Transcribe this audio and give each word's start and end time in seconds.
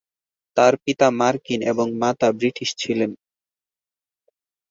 তার 0.57 0.73
পিতা 0.83 1.07
মার্কিন 1.19 1.59
এবং 1.71 1.87
মাতা 2.01 2.27
ব্রিটিশ 2.31 2.69
ছিলেন। 2.77 3.11